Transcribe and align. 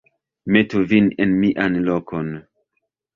metu 0.51 0.79
vin 0.93 1.07
en 1.25 1.31
mian 1.41 1.73
lokon. 1.91 2.27